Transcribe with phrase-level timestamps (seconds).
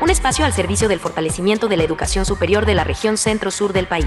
[0.00, 3.86] Un espacio al servicio del fortalecimiento de la educación superior de la región centro-sur del
[3.86, 4.06] país.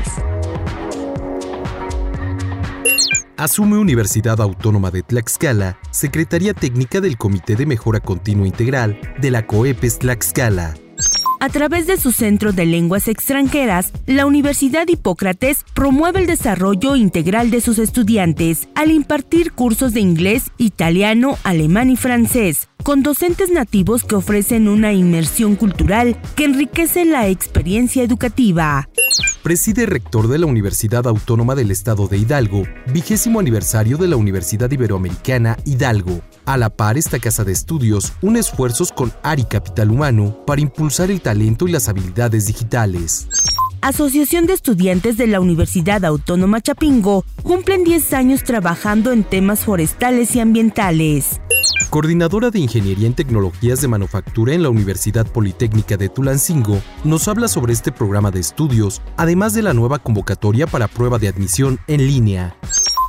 [3.38, 9.45] Asume Universidad Autónoma de Tlaxcala, Secretaría Técnica del Comité de Mejora Continua Integral de la
[9.45, 10.75] COEPES Tlaxcala.
[11.44, 17.52] A través de su Centro de Lenguas Extranjeras, la Universidad Hipócrates promueve el desarrollo integral
[17.52, 24.05] de sus estudiantes al impartir cursos de inglés, italiano, alemán y francés, con docentes nativos
[24.05, 28.88] que ofrecen una inmersión cultural que enriquece la experiencia educativa.
[29.44, 34.72] Preside rector de la Universidad Autónoma del Estado de Hidalgo, vigésimo aniversario de la Universidad
[34.72, 36.22] Iberoamericana Hidalgo.
[36.45, 41.09] A la par, esta casa de estudios une esfuerzos con ARI Capital Humano para impulsar
[41.11, 43.27] el talento y las habilidades digitales.
[43.81, 50.35] Asociación de Estudiantes de la Universidad Autónoma Chapingo cumplen 10 años trabajando en temas forestales
[50.35, 51.41] y ambientales
[51.93, 57.47] coordinadora de Ingeniería en Tecnologías de Manufactura en la Universidad Politécnica de Tulancingo, nos habla
[57.47, 62.07] sobre este programa de estudios, además de la nueva convocatoria para prueba de admisión en
[62.07, 62.57] línea.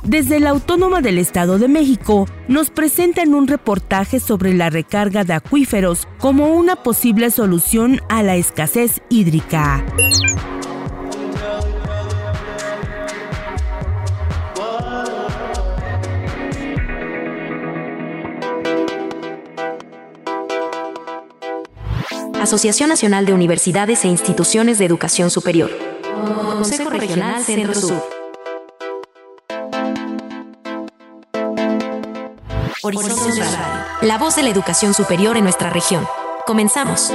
[0.05, 5.33] Desde la Autónoma del Estado de México, nos presentan un reportaje sobre la recarga de
[5.33, 9.83] acuíferos como una posible solución a la escasez hídrica.
[22.39, 25.71] Asociación Nacional de Universidades e Instituciones de Educación Superior.
[26.59, 28.14] Consejo Regional Centro Sur.
[32.85, 33.85] Horizontes Radio.
[34.03, 36.05] La voz de la educación superior en nuestra región.
[36.45, 37.11] Comenzamos.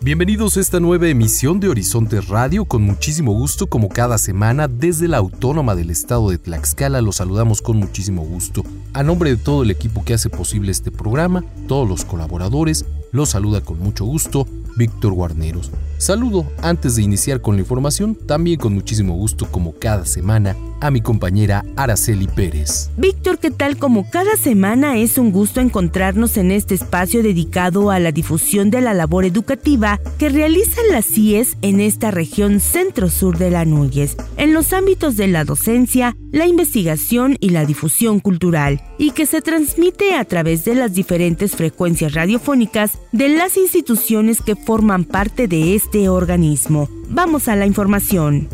[0.00, 2.64] Bienvenidos a esta nueva emisión de Horizontes Radio.
[2.66, 7.60] Con muchísimo gusto, como cada semana, desde la Autónoma del Estado de Tlaxcala, los saludamos
[7.60, 8.64] con muchísimo gusto.
[8.92, 13.30] A nombre de todo el equipo que hace posible este programa, todos los colaboradores, los
[13.30, 14.44] saluda con mucho gusto
[14.76, 15.70] Víctor Guarneros.
[15.98, 20.90] Saludo, antes de iniciar con la información, también con muchísimo gusto, como cada semana, a
[20.90, 22.90] mi compañera Araceli Pérez.
[22.98, 23.78] Víctor, ¿qué tal?
[23.78, 28.82] Como cada semana es un gusto encontrarnos en este espacio dedicado a la difusión de
[28.82, 34.52] la labor educativa que realizan las CIES en esta región centro-sur de la Núñez, en
[34.52, 40.14] los ámbitos de la docencia, la investigación y la difusión cultural, y que se transmite
[40.16, 46.10] a través de las diferentes frecuencias radiofónicas de las instituciones que forman parte de este
[46.10, 46.90] organismo.
[47.08, 48.48] Vamos a la información.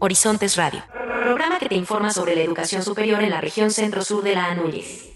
[0.00, 0.84] Horizontes Radio,
[1.24, 5.08] programa que te informa sobre la educación superior en la región centro-sur de la Anúñez.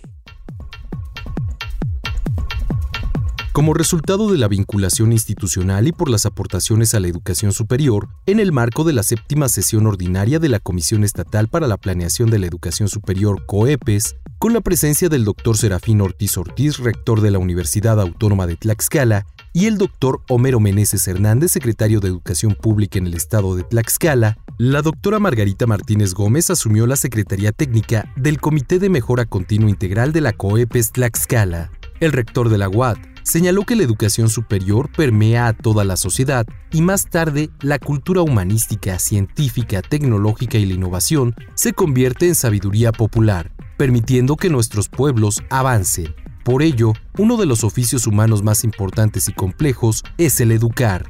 [3.53, 8.41] Como resultado de la vinculación institucional y por las aportaciones a la educación superior, en
[8.41, 12.41] el marco de la séptima sesión ordinaria de la Comisión Estatal para la Planeación de
[12.41, 17.39] la Educación Superior COEPES, con la presencia del doctor Serafín Ortiz Ortiz, rector de la
[17.39, 23.07] Universidad Autónoma de Tlaxcala, y el doctor Homero Meneses Hernández, secretario de Educación Pública en
[23.07, 28.79] el estado de Tlaxcala, la doctora Margarita Martínez Gómez asumió la Secretaría Técnica del Comité
[28.79, 31.71] de Mejora Continua Integral de la COEPES Tlaxcala.
[32.01, 36.47] El rector de la UAD, señaló que la educación superior permea a toda la sociedad
[36.73, 42.93] y más tarde la cultura humanística, científica, tecnológica y la innovación se convierte en sabiduría
[42.93, 46.15] popular, permitiendo que nuestros pueblos avancen.
[46.45, 51.07] Por ello, uno de los oficios humanos más importantes y complejos es el educar.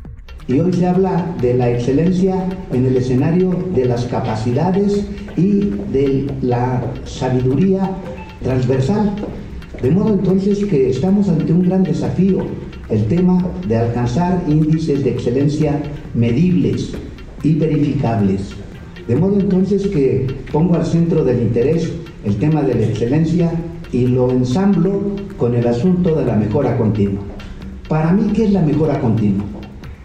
[0.48, 5.06] Y hoy se habla de la excelencia en el escenario de las capacidades
[5.36, 7.90] y de la sabiduría
[8.42, 9.14] transversal
[9.82, 12.46] de modo entonces que estamos ante un gran desafío,
[12.88, 15.82] el tema de alcanzar índices de excelencia
[16.14, 16.92] medibles
[17.42, 18.50] y verificables.
[19.08, 21.90] De modo entonces que pongo al centro del interés
[22.24, 23.50] el tema de la excelencia
[23.92, 25.00] y lo ensamblo
[25.36, 27.22] con el asunto de la mejora continua.
[27.88, 29.44] Para mí, ¿qué es la mejora continua?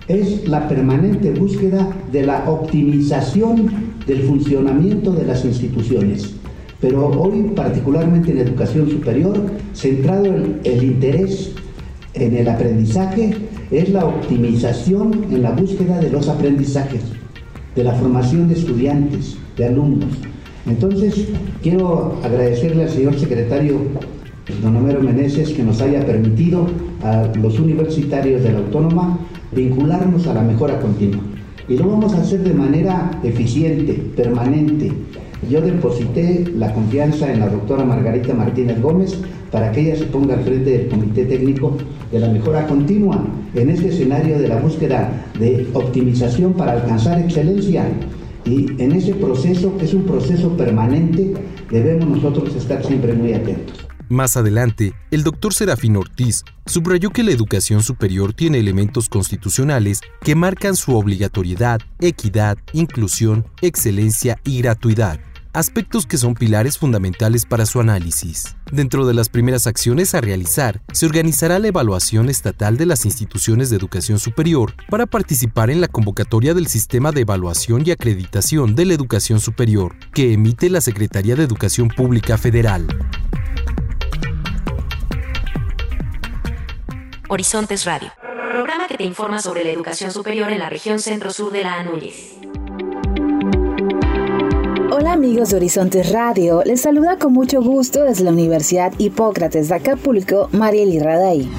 [0.07, 3.71] Es la permanente búsqueda de la optimización
[4.06, 6.38] del funcionamiento de las instituciones
[6.79, 11.51] pero hoy particularmente en educación superior, centrado en el interés
[12.13, 13.35] en el aprendizaje,
[13.69, 17.03] es la optimización en la búsqueda de los aprendizajes,
[17.75, 20.09] de la formación de estudiantes, de alumnos.
[20.67, 21.27] Entonces,
[21.61, 23.79] quiero agradecerle al señor secretario
[24.61, 26.67] don Homero Meneses que nos haya permitido
[27.03, 29.19] a los universitarios de la Autónoma
[29.51, 31.21] vincularnos a la mejora continua.
[31.67, 34.91] Y lo vamos a hacer de manera eficiente, permanente,
[35.49, 39.17] yo deposité la confianza en la doctora Margarita Martínez Gómez
[39.51, 41.77] para que ella se ponga al frente del Comité Técnico
[42.11, 43.23] de la Mejora Continua
[43.53, 47.85] en este escenario de la búsqueda de optimización para alcanzar excelencia.
[48.47, 51.33] Y en ese proceso, que es un proceso permanente,
[51.69, 53.85] debemos nosotros estar siempre muy atentos.
[54.07, 60.33] Más adelante, el doctor Serafín Ortiz subrayó que la educación superior tiene elementos constitucionales que
[60.33, 65.19] marcan su obligatoriedad, equidad, inclusión, excelencia y gratuidad,
[65.53, 68.55] aspectos que son pilares fundamentales para su análisis.
[68.71, 73.69] Dentro de las primeras acciones a realizar, se organizará la evaluación estatal de las instituciones
[73.69, 78.85] de educación superior para participar en la convocatoria del Sistema de Evaluación y Acreditación de
[78.85, 82.88] la Educación Superior, que emite la Secretaría de Educación Pública Federal.
[87.29, 88.11] Horizontes Radio,
[88.51, 92.38] programa que te informa sobre la educación superior en la región centro-sur de la Anúñez.
[94.89, 99.75] Hola amigos de Horizontes Radio, les saluda con mucho gusto desde la Universidad Hipócrates de
[99.75, 101.49] Acapulco, Marieli Raday.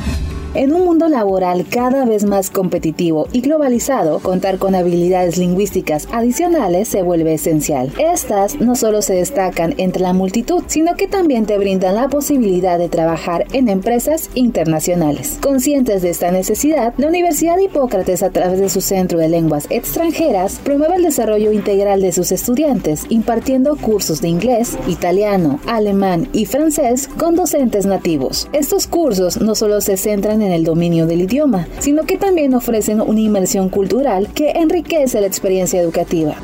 [0.58, 6.88] En un mundo laboral cada vez más competitivo y globalizado, contar con habilidades lingüísticas adicionales
[6.88, 7.92] se vuelve esencial.
[7.96, 12.76] Estas no solo se destacan entre la multitud, sino que también te brindan la posibilidad
[12.76, 15.38] de trabajar en empresas internacionales.
[15.40, 20.58] Conscientes de esta necesidad, la Universidad Hipócrates, a través de su Centro de Lenguas Extranjeras,
[20.64, 27.06] promueve el desarrollo integral de sus estudiantes, impartiendo cursos de inglés, italiano, alemán y francés
[27.06, 28.48] con docentes nativos.
[28.52, 33.00] Estos cursos no solo se centran en el dominio del idioma, sino que también ofrecen
[33.00, 36.36] una inmersión cultural que enriquece la experiencia educativa.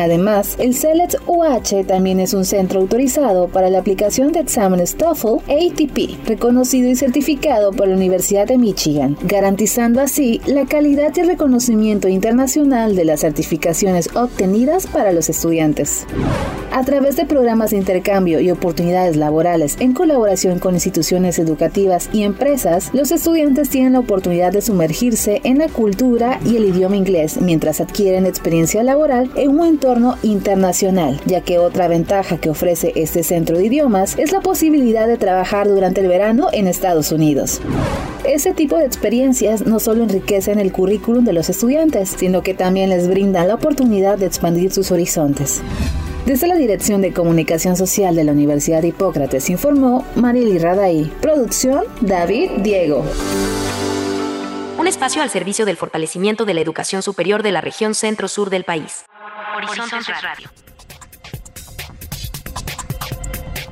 [0.00, 5.42] Además, el CELET UH también es un centro autorizado para la aplicación de exámenes TOEFL
[5.46, 12.08] ATP, reconocido y certificado por la Universidad de Michigan, garantizando así la calidad y reconocimiento
[12.08, 16.06] internacional de las certificaciones obtenidas para los estudiantes.
[16.72, 22.22] A través de programas de intercambio y oportunidades laborales en colaboración con instituciones educativas y
[22.22, 27.38] empresas, los estudiantes tienen la oportunidad de sumergirse en la cultura y el idioma inglés
[27.38, 33.22] mientras adquieren experiencia laboral en un entorno internacional, ya que otra ventaja que ofrece este
[33.22, 37.60] centro de idiomas es la posibilidad de trabajar durante el verano en Estados Unidos.
[38.24, 42.88] Ese tipo de experiencias no solo enriquecen el currículum de los estudiantes, sino que también
[42.88, 45.60] les brindan la oportunidad de expandir sus horizontes.
[46.26, 51.10] Desde la Dirección de Comunicación Social de la Universidad de Hipócrates informó Marily Raday.
[51.20, 53.04] Producción David Diego.
[54.78, 58.64] Un espacio al servicio del fortalecimiento de la educación superior de la región centro-sur del
[58.64, 59.04] país.
[59.56, 60.50] Horizontes Radio.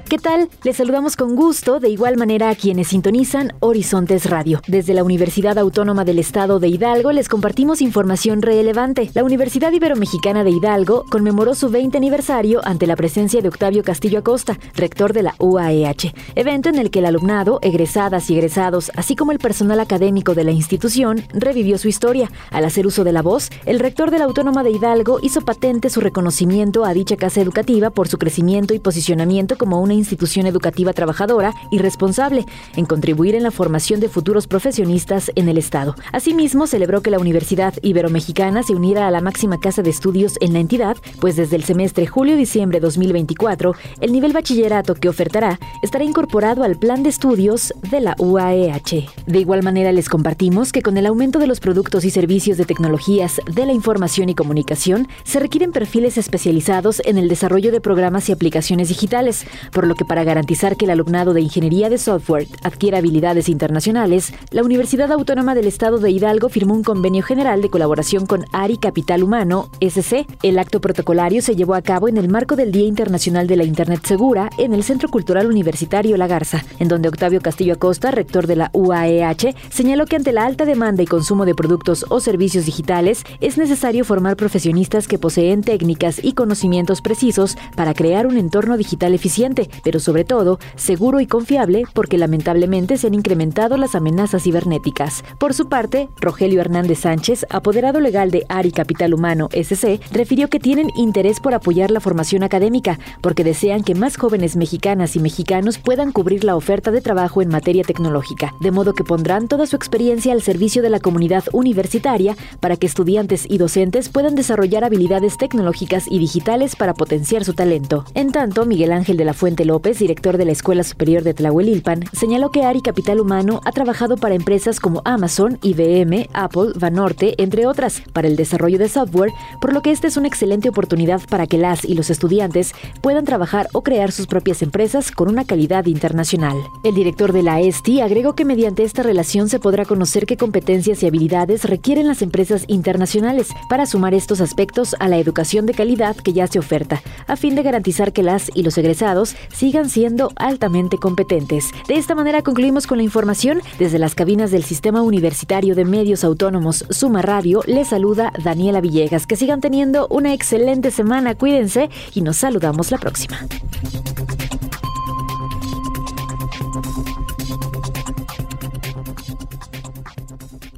[0.08, 0.48] ¿Qué tal?
[0.64, 4.62] Les saludamos con gusto, de igual manera a quienes sintonizan Horizontes Radio.
[4.66, 9.10] Desde la Universidad Autónoma del Estado de Hidalgo les compartimos información relevante.
[9.12, 14.20] La Universidad Iberomexicana de Hidalgo conmemoró su 20 aniversario ante la presencia de Octavio Castillo
[14.20, 19.14] Acosta, rector de la UAEH, evento en el que el alumnado, egresadas y egresados, así
[19.14, 22.30] como el personal académico de la institución, revivió su historia.
[22.50, 25.90] Al hacer uso de la voz, el rector de la Autónoma de Hidalgo hizo patente
[25.90, 30.92] su reconocimiento a dicha casa educativa por su crecimiento y posicionamiento como una institución educativa
[30.92, 32.46] trabajadora y responsable
[32.76, 35.94] en contribuir en la formación de futuros profesionistas en el Estado.
[36.12, 40.52] Asimismo, celebró que la Universidad Iberomexicana se uniera a la máxima casa de estudios en
[40.52, 46.62] la entidad, pues desde el semestre julio-diciembre 2024, el nivel bachillerato que ofertará estará incorporado
[46.62, 49.08] al plan de estudios de la UAEH.
[49.26, 52.64] De igual manera, les compartimos que con el aumento de los productos y servicios de
[52.64, 58.28] tecnologías de la información y comunicación, se requieren perfiles especializados en el desarrollo de programas
[58.28, 62.46] y aplicaciones digitales, por lo que para garantizar que el alumnado de Ingeniería de Software
[62.62, 67.70] adquiera habilidades internacionales, la Universidad Autónoma del Estado de Hidalgo firmó un convenio general de
[67.70, 70.26] colaboración con ARI Capital Humano, SC.
[70.42, 73.64] El acto protocolario se llevó a cabo en el marco del Día Internacional de la
[73.64, 78.46] Internet Segura en el Centro Cultural Universitario La Garza, en donde Octavio Castillo Acosta, rector
[78.46, 82.66] de la UAEH, señaló que ante la alta demanda y consumo de productos o servicios
[82.66, 88.76] digitales, es necesario formar profesionistas que poseen técnicas y conocimientos precisos para crear un entorno
[88.76, 94.42] digital eficiente, pero sobre todo seguro y confiable porque lamentablemente se han incrementado las amenazas
[94.42, 95.24] cibernéticas.
[95.38, 100.60] Por su parte, Rogelio Hernández Sánchez, apoderado legal de ARI Capital Humano SC, refirió que
[100.60, 105.78] tienen interés por apoyar la formación académica porque desean que más jóvenes mexicanas y mexicanos
[105.78, 109.76] puedan cubrir la oferta de trabajo en materia tecnológica, de modo que pondrán toda su
[109.76, 115.36] experiencia al servicio de la comunidad universitaria para que estudiantes y docentes puedan desarrollar habilidades
[115.36, 118.04] tecnológicas y digitales para potenciar su talento.
[118.14, 122.04] En tanto, Miguel Ángel de la Fuente López, director de la Escuela Superior de Tlahuelilpan,
[122.12, 127.66] señaló que ARI Capital Humano ha trabajado para empresas como Amazon, IBM, Apple, Vanorte, entre
[127.66, 131.46] otras, para el desarrollo de software, por lo que esta es una excelente oportunidad para
[131.46, 132.72] que las y los estudiantes
[133.02, 136.56] puedan trabajar o crear sus propias empresas con una calidad internacional.
[136.82, 141.02] El director de la ESTI agregó que mediante esta relación se podrá conocer qué competencias
[141.02, 146.16] y habilidades requieren las empresas internacionales para sumar estos aspectos a la educación de calidad
[146.16, 150.30] que ya se oferta, a fin de garantizar que las y los egresados sigan siendo
[150.36, 151.72] altamente competentes.
[151.88, 156.22] De esta manera concluimos con la información desde las cabinas del Sistema Universitario de Medios
[156.22, 157.62] Autónomos Suma Radio.
[157.66, 159.26] Les saluda Daniela Villegas.
[159.26, 163.40] Que sigan teniendo una excelente semana, cuídense y nos saludamos la próxima.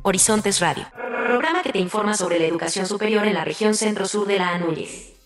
[0.03, 0.87] Horizontes Radio,
[1.27, 5.20] programa que te informa sobre la educación superior en la región centro-sur de la Anúñez.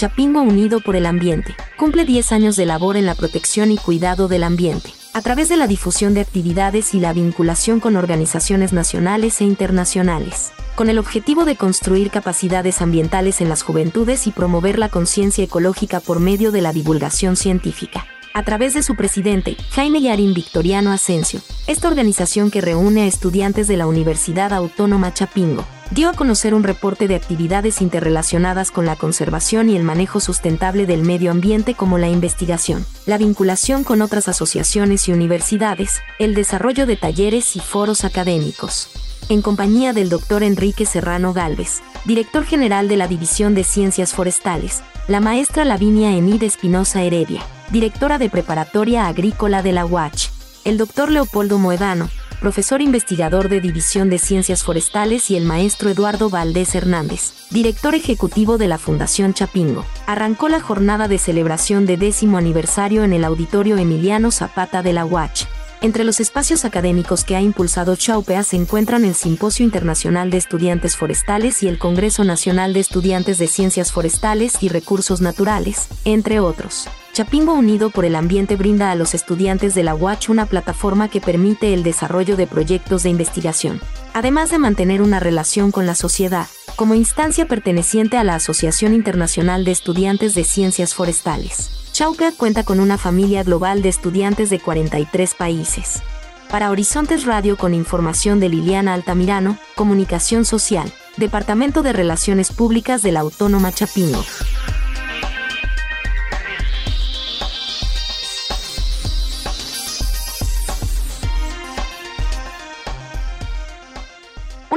[0.00, 4.28] Chapingo Unido por el Ambiente cumple 10 años de labor en la protección y cuidado
[4.28, 9.42] del ambiente, a través de la difusión de actividades y la vinculación con organizaciones nacionales
[9.42, 14.88] e internacionales, con el objetivo de construir capacidades ambientales en las juventudes y promover la
[14.88, 20.32] conciencia ecológica por medio de la divulgación científica a través de su presidente, Jaime Yarín
[20.32, 21.40] Victoriano Asensio.
[21.66, 26.62] Esta organización que reúne a estudiantes de la Universidad Autónoma Chapingo dio a conocer un
[26.62, 31.98] reporte de actividades interrelacionadas con la conservación y el manejo sustentable del medio ambiente como
[31.98, 38.04] la investigación, la vinculación con otras asociaciones y universidades, el desarrollo de talleres y foros
[38.04, 38.88] académicos.
[39.28, 44.82] En compañía del doctor Enrique Serrano Galvez, director general de la División de Ciencias Forestales,
[45.08, 50.30] la maestra Lavinia Enid Espinosa Heredia, directora de Preparatoria Agrícola de la UACH,
[50.64, 52.08] el doctor Leopoldo Moedano,
[52.40, 58.58] profesor investigador de División de Ciencias Forestales y el maestro Eduardo Valdés Hernández, director ejecutivo
[58.58, 59.84] de la Fundación Chapingo.
[60.06, 65.04] Arrancó la jornada de celebración de décimo aniversario en el Auditorio Emiliano Zapata de la
[65.04, 65.46] UACH,
[65.82, 70.94] entre los espacios académicos que ha impulsado Chaupea se encuentran el Simposio Internacional de Estudiantes
[70.94, 76.86] Forestales y el Congreso Nacional de Estudiantes de Ciencias Forestales y Recursos Naturales, entre otros.
[77.20, 81.20] Chapingo Unido por el Ambiente brinda a los estudiantes de la UACH una plataforma que
[81.20, 83.78] permite el desarrollo de proyectos de investigación,
[84.14, 86.46] además de mantener una relación con la sociedad,
[86.76, 91.90] como instancia perteneciente a la Asociación Internacional de Estudiantes de Ciencias Forestales.
[91.92, 96.02] Chauca cuenta con una familia global de estudiantes de 43 países.
[96.48, 103.12] Para Horizontes Radio con información de Liliana Altamirano, Comunicación Social, Departamento de Relaciones Públicas de
[103.12, 104.24] la Autónoma Chapingo.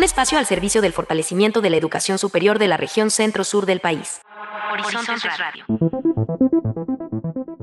[0.04, 3.80] Un espacio al servicio del fortalecimiento de la educación superior de la región centro-sur del
[3.80, 4.20] país.
[4.74, 5.64] Horizontes Radio.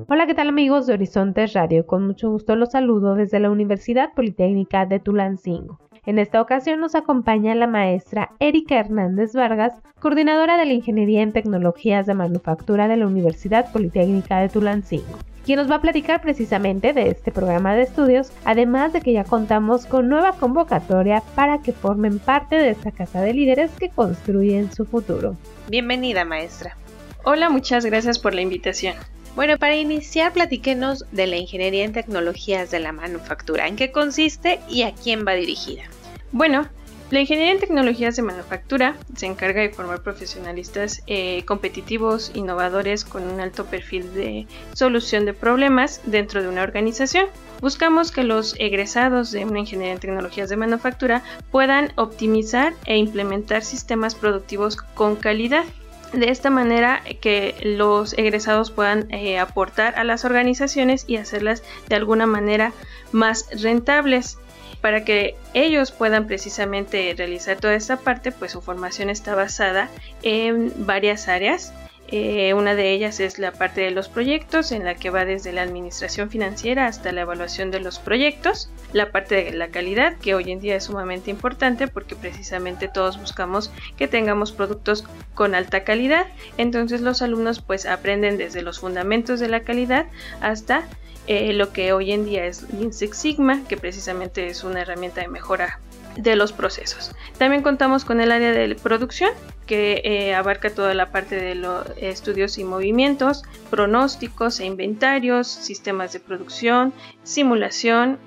[0.09, 1.87] Hola, ¿qué tal amigos de Horizontes Radio?
[1.87, 5.80] Con mucho gusto los saludo desde la Universidad Politécnica de Tulancingo.
[6.06, 11.35] En esta ocasión nos acompaña la maestra Erika Hernández Vargas, coordinadora de la Ingeniería en
[11.35, 15.18] Tecnologías de Manufactura de la Universidad Politécnica de Tulancingo,
[15.50, 19.25] quien nos va a platicar precisamente de este programa de estudios, además de que ya
[19.25, 24.73] contamos con nueva convocatoria para que formen parte de esta casa de líderes que construyen
[24.73, 25.37] su futuro.
[25.66, 26.76] Bienvenida, maestra.
[27.25, 28.95] Hola, muchas gracias por la invitación.
[29.35, 34.61] Bueno, para iniciar, platíquenos de la Ingeniería en Tecnologías de la Manufactura, en qué consiste
[34.69, 35.83] y a quién va dirigida.
[36.30, 36.69] Bueno,
[37.10, 43.24] la Ingeniería en Tecnologías de Manufactura se encarga de formar profesionalistas eh, competitivos, innovadores, con
[43.24, 47.26] un alto perfil de solución de problemas dentro de una organización.
[47.60, 53.64] Buscamos que los egresados de una Ingeniería en Tecnologías de Manufactura puedan optimizar e implementar
[53.64, 55.64] sistemas productivos con calidad
[56.12, 61.96] de esta manera que los egresados puedan eh, aportar a las organizaciones y hacerlas de
[61.96, 62.72] alguna manera
[63.12, 64.38] más rentables
[64.80, 69.88] para que ellos puedan precisamente realizar toda esta parte pues su formación está basada
[70.22, 71.72] en varias áreas.
[72.12, 75.52] Eh, una de ellas es la parte de los proyectos, en la que va desde
[75.52, 80.34] la administración financiera hasta la evaluación de los proyectos, la parte de la calidad, que
[80.34, 85.84] hoy en día es sumamente importante porque precisamente todos buscamos que tengamos productos con alta
[85.84, 86.26] calidad,
[86.58, 90.06] entonces los alumnos pues aprenden desde los fundamentos de la calidad
[90.40, 90.88] hasta
[91.30, 95.20] eh, lo que hoy en día es Lean Six Sigma, que precisamente es una herramienta
[95.20, 95.78] de mejora
[96.16, 97.14] de los procesos.
[97.38, 99.30] También contamos con el área de producción
[99.64, 106.12] que eh, abarca toda la parte de los estudios y movimientos, pronósticos e inventarios, sistemas
[106.12, 108.18] de producción, simulación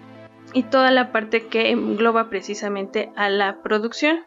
[0.53, 4.21] y toda la parte que engloba precisamente a la producción.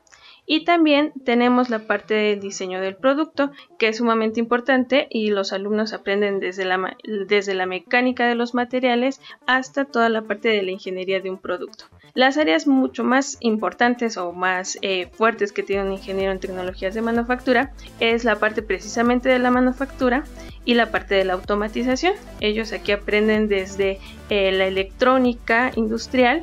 [0.47, 5.53] Y también tenemos la parte del diseño del producto, que es sumamente importante y los
[5.53, 10.63] alumnos aprenden desde la, desde la mecánica de los materiales hasta toda la parte de
[10.63, 11.87] la ingeniería de un producto.
[12.15, 16.95] Las áreas mucho más importantes o más eh, fuertes que tiene un ingeniero en tecnologías
[16.95, 20.25] de manufactura es la parte precisamente de la manufactura
[20.65, 22.15] y la parte de la automatización.
[22.41, 23.99] Ellos aquí aprenden desde
[24.31, 26.43] eh, la electrónica industrial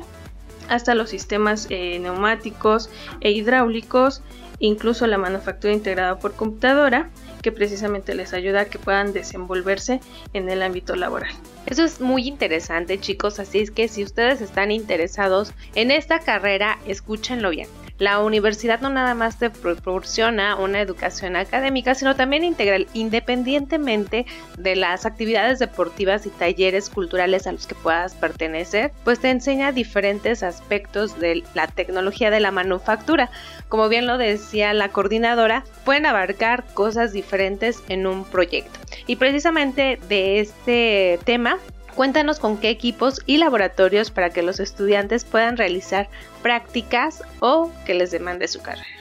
[0.68, 2.90] hasta los sistemas eh, neumáticos
[3.20, 4.22] e hidráulicos,
[4.58, 7.10] incluso la manufactura integrada por computadora,
[7.42, 10.00] que precisamente les ayuda a que puedan desenvolverse
[10.32, 11.32] en el ámbito laboral.
[11.66, 16.78] Eso es muy interesante chicos, así es que si ustedes están interesados en esta carrera,
[16.86, 17.68] escúchenlo bien.
[17.98, 24.26] La universidad no nada más te proporciona una educación académica, sino también integral, independientemente
[24.58, 29.70] de las actividades deportivas y talleres culturales a los que puedas pertenecer, pues te enseña
[29.70, 33.30] diferentes aspectos de la tecnología de la manufactura.
[33.68, 38.80] Como bien lo decía la coordinadora, pueden abarcar cosas diferentes en un proyecto.
[39.06, 41.58] Y precisamente de este tema
[41.94, 46.08] Cuéntanos con qué equipos y laboratorios para que los estudiantes puedan realizar
[46.42, 48.93] prácticas o que les demande su carrera.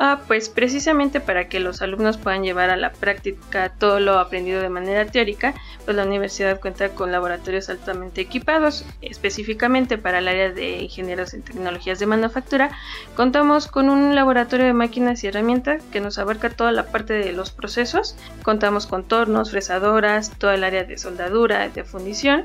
[0.00, 4.62] Ah, pues precisamente para que los alumnos puedan llevar a la práctica todo lo aprendido
[4.62, 8.84] de manera teórica, pues la universidad cuenta con laboratorios altamente equipados.
[9.02, 12.70] Específicamente para el área de ingenieros en tecnologías de manufactura,
[13.16, 17.32] contamos con un laboratorio de máquinas y herramientas que nos abarca toda la parte de
[17.32, 18.16] los procesos.
[18.44, 22.44] Contamos con tornos, fresadoras, toda el área de soldadura, de fundición.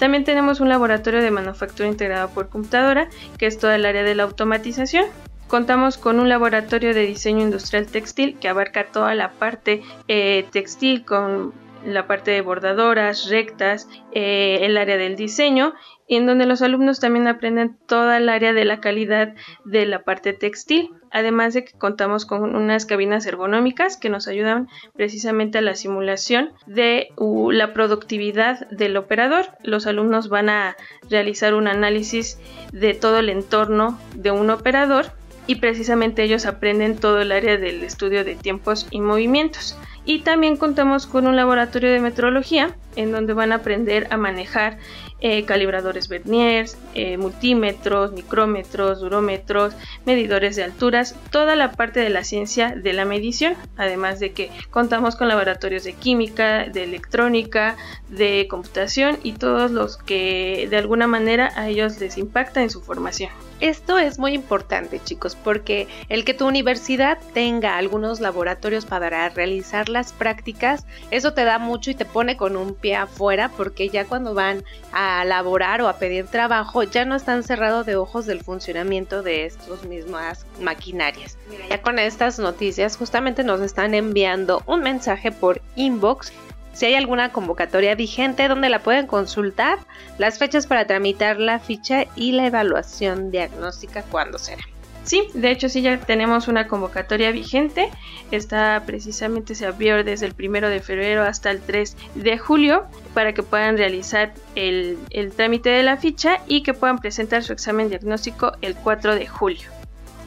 [0.00, 3.08] También tenemos un laboratorio de manufactura integrado por computadora,
[3.38, 5.06] que es toda el área de la automatización.
[5.52, 11.04] Contamos con un laboratorio de diseño industrial textil que abarca toda la parte eh, textil
[11.04, 11.52] con
[11.84, 15.74] la parte de bordadoras, rectas, eh, el área del diseño,
[16.08, 19.34] en donde los alumnos también aprenden toda el área de la calidad
[19.66, 24.68] de la parte textil, además de que contamos con unas cabinas ergonómicas que nos ayudan
[24.94, 29.48] precisamente a la simulación de la productividad del operador.
[29.62, 30.76] Los alumnos van a
[31.10, 32.38] realizar un análisis
[32.72, 35.12] de todo el entorno de un operador
[35.46, 39.76] y precisamente ellos aprenden todo el área del estudio de tiempos y movimientos.
[40.04, 44.78] Y también contamos con un laboratorio de metrología en donde van a aprender a manejar
[45.24, 52.24] eh, calibradores verniers, eh, multímetros, micrómetros, durómetros, medidores de alturas, toda la parte de la
[52.24, 57.76] ciencia de la medición, además de que contamos con laboratorios de química, de electrónica,
[58.08, 62.80] de computación y todos los que de alguna manera a ellos les impacta en su
[62.80, 63.30] formación.
[63.60, 69.88] Esto es muy importante chicos porque el que tu universidad tenga algunos laboratorios para realizar
[69.88, 74.04] las prácticas, eso te da mucho y te pone con un pie afuera porque ya
[74.04, 78.42] cuando van a laborar o a pedir trabajo ya no están cerrados de ojos del
[78.42, 81.38] funcionamiento de estas mismas maquinarias.
[81.70, 86.30] ya con estas noticias justamente nos están enviando un mensaje por inbox
[86.72, 89.78] si hay alguna convocatoria vigente donde la pueden consultar,
[90.18, 94.62] las fechas para tramitar la ficha y la evaluación diagnóstica cuándo será.
[95.04, 97.90] Sí, de hecho sí ya tenemos una convocatoria vigente.
[98.30, 103.32] Esta precisamente se abrió desde el primero de febrero hasta el 3 de julio para
[103.34, 107.88] que puedan realizar el, el trámite de la ficha y que puedan presentar su examen
[107.88, 109.68] diagnóstico el 4 de julio.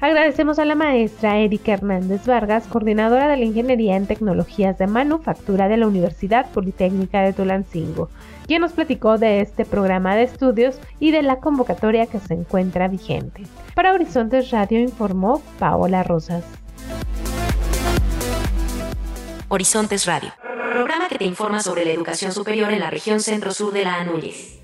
[0.00, 5.68] Agradecemos a la maestra Erika Hernández Vargas, coordinadora de la Ingeniería en Tecnologías de Manufactura
[5.68, 8.10] de la Universidad Politécnica de Tulancingo,
[8.46, 12.88] quien nos platicó de este programa de estudios y de la convocatoria que se encuentra
[12.88, 13.44] vigente.
[13.74, 16.44] Para Horizontes Radio informó Paola Rosas.
[19.48, 20.32] Horizontes Radio,
[20.72, 24.63] programa que te informa sobre la educación superior en la región centro-sur de la Anúñez.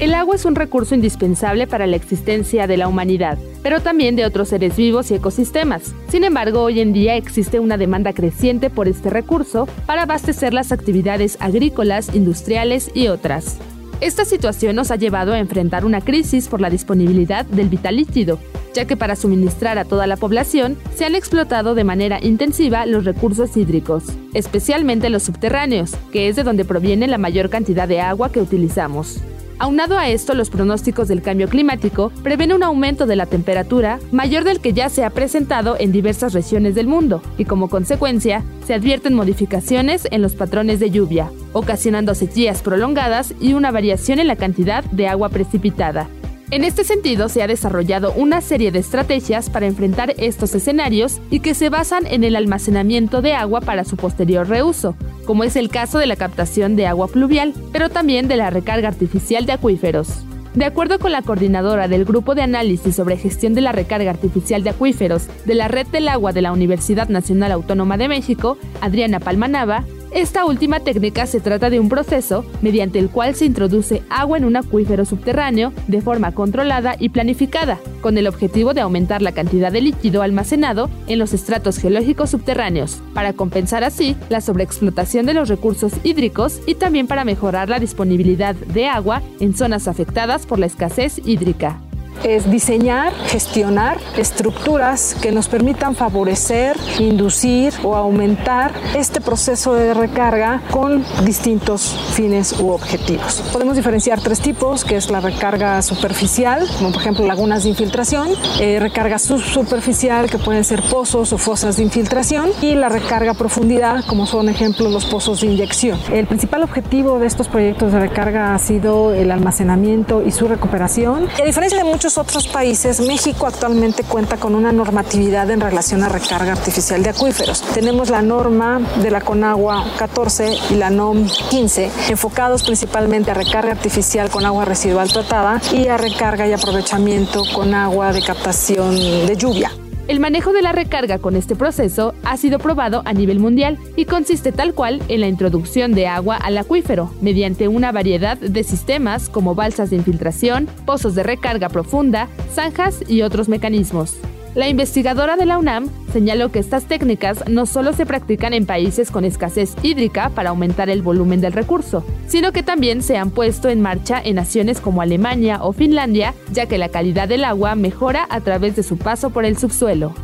[0.00, 4.24] El agua es un recurso indispensable para la existencia de la humanidad, pero también de
[4.24, 5.94] otros seres vivos y ecosistemas.
[6.08, 10.72] Sin embargo, hoy en día existe una demanda creciente por este recurso para abastecer las
[10.72, 13.58] actividades agrícolas, industriales y otras.
[14.00, 18.38] Esta situación nos ha llevado a enfrentar una crisis por la disponibilidad del vital líquido,
[18.72, 23.04] ya que para suministrar a toda la población se han explotado de manera intensiva los
[23.04, 28.32] recursos hídricos, especialmente los subterráneos, que es de donde proviene la mayor cantidad de agua
[28.32, 29.20] que utilizamos.
[29.60, 34.42] Aunado a esto, los pronósticos del cambio climático prevén un aumento de la temperatura mayor
[34.42, 38.72] del que ya se ha presentado en diversas regiones del mundo, y como consecuencia, se
[38.72, 44.36] advierten modificaciones en los patrones de lluvia, ocasionando sequías prolongadas y una variación en la
[44.36, 46.08] cantidad de agua precipitada.
[46.52, 51.40] En este sentido, se ha desarrollado una serie de estrategias para enfrentar estos escenarios y
[51.40, 55.68] que se basan en el almacenamiento de agua para su posterior reuso, como es el
[55.68, 60.24] caso de la captación de agua pluvial, pero también de la recarga artificial de acuíferos.
[60.54, 64.64] De acuerdo con la coordinadora del Grupo de Análisis sobre Gestión de la Recarga Artificial
[64.64, 69.20] de Acuíferos de la Red del Agua de la Universidad Nacional Autónoma de México, Adriana
[69.20, 74.38] Palmanava, esta última técnica se trata de un proceso mediante el cual se introduce agua
[74.38, 79.32] en un acuífero subterráneo de forma controlada y planificada, con el objetivo de aumentar la
[79.32, 85.34] cantidad de líquido almacenado en los estratos geológicos subterráneos, para compensar así la sobreexplotación de
[85.34, 90.58] los recursos hídricos y también para mejorar la disponibilidad de agua en zonas afectadas por
[90.58, 91.80] la escasez hídrica
[92.24, 100.62] es diseñar, gestionar estructuras que nos permitan favorecer, inducir o aumentar este proceso de recarga
[100.70, 103.42] con distintos fines u objetivos.
[103.52, 108.28] Podemos diferenciar tres tipos, que es la recarga superficial, como por ejemplo lagunas de infiltración,
[108.60, 114.04] eh, recarga subsuperficial, que pueden ser pozos o fosas de infiltración, y la recarga profundidad,
[114.06, 115.98] como son ejemplos los pozos de inyección.
[116.12, 121.28] El principal objetivo de estos proyectos de recarga ha sido el almacenamiento y su recuperación.
[121.40, 126.08] A diferencia de muchos otros países, México actualmente cuenta con una normatividad en relación a
[126.08, 127.62] recarga artificial de acuíferos.
[127.74, 133.72] Tenemos la norma de la Conagua 14 y la NOM 15, enfocados principalmente a recarga
[133.72, 139.36] artificial con agua residual tratada y a recarga y aprovechamiento con agua de captación de
[139.36, 139.79] lluvia.
[140.10, 144.06] El manejo de la recarga con este proceso ha sido probado a nivel mundial y
[144.06, 149.28] consiste tal cual en la introducción de agua al acuífero mediante una variedad de sistemas
[149.28, 154.16] como balsas de infiltración, pozos de recarga profunda, zanjas y otros mecanismos.
[154.56, 159.12] La investigadora de la UNAM señaló que estas técnicas no solo se practican en países
[159.12, 163.68] con escasez hídrica para aumentar el volumen del recurso, sino que también se han puesto
[163.68, 168.26] en marcha en naciones como Alemania o Finlandia, ya que la calidad del agua mejora
[168.28, 170.14] a través de su paso por el subsuelo.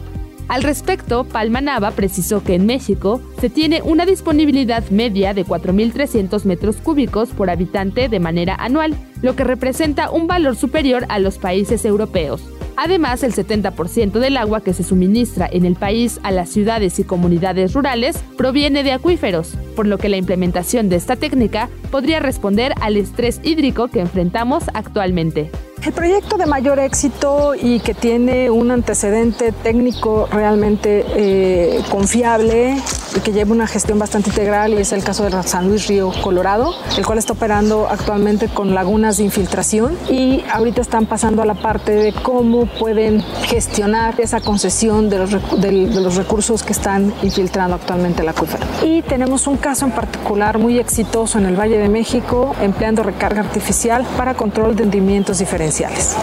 [0.48, 6.44] Al respecto, Palma Nava precisó que en México se tiene una disponibilidad media de 4.300
[6.44, 11.38] metros cúbicos por habitante de manera anual, lo que representa un valor superior a los
[11.38, 12.42] países europeos.
[12.76, 17.04] Además, el 70% del agua que se suministra en el país a las ciudades y
[17.04, 22.74] comunidades rurales proviene de acuíferos, por lo que la implementación de esta técnica podría responder
[22.80, 25.50] al estrés hídrico que enfrentamos actualmente.
[25.86, 32.76] El proyecto de mayor éxito y que tiene un antecedente técnico realmente eh, confiable
[33.14, 36.10] y que lleva una gestión bastante integral y es el caso de San Luis Río
[36.24, 41.46] Colorado, el cual está operando actualmente con lagunas de infiltración y ahorita están pasando a
[41.46, 47.14] la parte de cómo pueden gestionar esa concesión de los, de los recursos que están
[47.22, 48.66] infiltrando actualmente el acuífero.
[48.82, 53.42] Y tenemos un caso en particular muy exitoso en el Valle de México empleando recarga
[53.42, 55.75] artificial para control de hundimientos diferenciales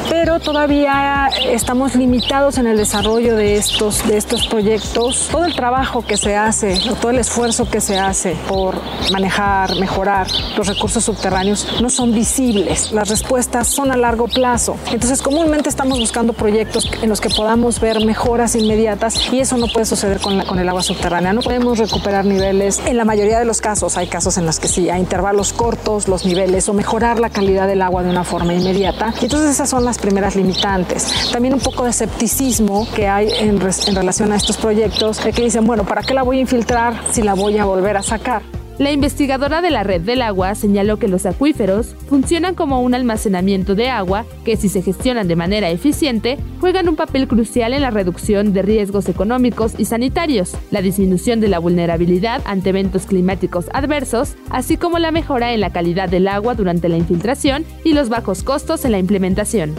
[0.09, 5.29] pero todavía estamos limitados en el desarrollo de estos, de estos proyectos.
[5.31, 8.75] Todo el trabajo que se hace, todo el esfuerzo que se hace por
[9.11, 12.91] manejar, mejorar los recursos subterráneos no son visibles.
[12.91, 14.77] Las respuestas son a largo plazo.
[14.91, 19.67] Entonces, comúnmente estamos buscando proyectos en los que podamos ver mejoras inmediatas y eso no
[19.67, 21.33] puede suceder con, con el agua subterránea.
[21.33, 22.81] No podemos recuperar niveles.
[22.85, 26.07] En la mayoría de los casos, hay casos en los que sí, a intervalos cortos
[26.07, 29.13] los niveles o mejorar la calidad del agua de una forma inmediata.
[29.21, 31.32] Entonces, esas son las primeras limitantes.
[31.32, 35.65] También un poco de escepticismo que hay en, en relación a estos proyectos, que dicen,
[35.65, 38.62] bueno, ¿para qué la voy a infiltrar si la voy a volver a sacar?
[38.79, 43.75] La investigadora de la red del agua señaló que los acuíferos funcionan como un almacenamiento
[43.75, 47.91] de agua que si se gestionan de manera eficiente juegan un papel crucial en la
[47.91, 54.36] reducción de riesgos económicos y sanitarios, la disminución de la vulnerabilidad ante eventos climáticos adversos,
[54.49, 58.41] así como la mejora en la calidad del agua durante la infiltración y los bajos
[58.41, 59.75] costos en la implementación.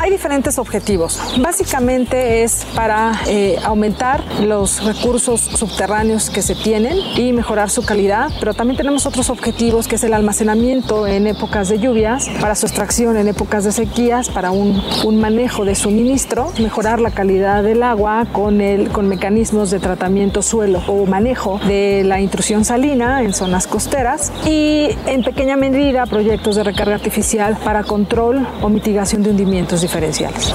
[0.00, 1.20] Hay diferentes objetivos.
[1.40, 8.30] Básicamente es para eh, aumentar los recursos subterráneos que se tienen y mejorar su calidad,
[8.38, 12.66] pero también tenemos otros objetivos que es el almacenamiento en épocas de lluvias, para su
[12.66, 14.80] extracción en épocas de sequías, para un,
[15.18, 20.80] manejo de suministro, mejorar la calidad del agua con, el, con mecanismos de tratamiento suelo
[20.86, 26.62] o manejo de la intrusión salina en zonas costeras y en pequeña medida proyectos de
[26.62, 29.82] recarga artificial para control o mitigación de hundimientos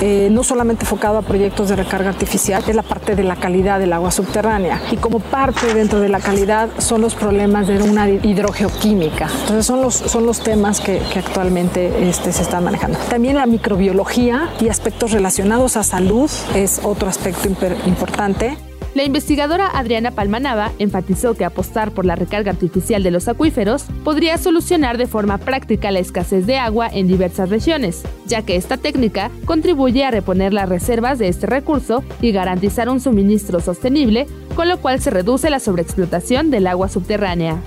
[0.02, 3.80] Eh, no solamente enfocado a proyectos de recarga artificial, es la parte de la calidad
[3.80, 8.10] del agua subterránea y como parte dentro de la calidad son los problemas de una
[8.10, 9.28] hidrogeoquímica.
[9.41, 12.98] Entonces son los, son los temas que, que actualmente este, se están manejando.
[13.10, 17.48] También la microbiología y aspectos relacionados a salud es otro aspecto
[17.86, 18.58] importante.
[18.95, 24.38] La investigadora Adriana Palmanaba enfatizó que apostar por la recarga artificial de los acuíferos podría
[24.38, 29.32] solucionar de forma práctica la escasez de agua en diversas regiones, ya que esta técnica
[29.45, 34.77] contribuye a reponer las reservas de este recurso y garantizar un suministro sostenible, con lo
[34.77, 37.58] cual se reduce la sobreexplotación del agua subterránea.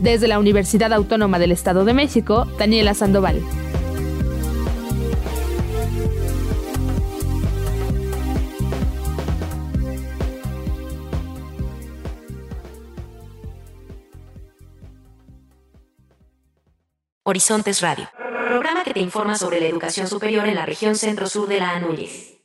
[0.00, 3.40] Desde la Universidad Autónoma del Estado de México, Daniela Sandoval.
[17.30, 18.08] Horizontes Radio,
[18.48, 22.38] programa que te informa sobre la educación superior en la región centro-sur de la Anúñez.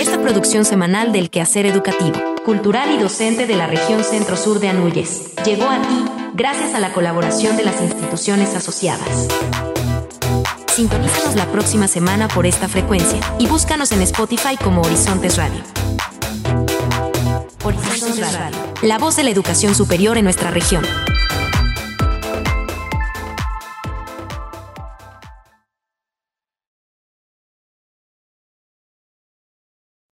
[0.00, 5.34] Esta producción semanal del quehacer educativo, cultural y docente de la región centro-sur de Anuyes
[5.44, 6.07] llegó a ti
[6.38, 9.26] gracias a la colaboración de las instituciones asociadas.
[10.68, 15.60] Sintonízanos la próxima semana por esta frecuencia y búscanos en Spotify como Horizontes Radio.
[17.64, 20.84] Horizontes Radio, la voz de la educación superior en nuestra región.